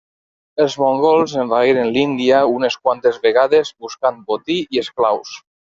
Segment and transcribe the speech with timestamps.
[0.63, 5.43] Els mongols envaïren l'Índia unes quantes vegades buscant botí i esclaus.